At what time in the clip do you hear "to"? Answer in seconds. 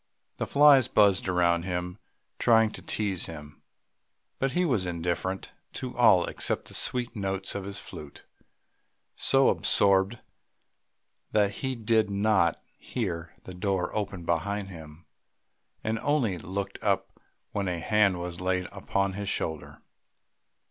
2.71-2.81, 5.73-5.95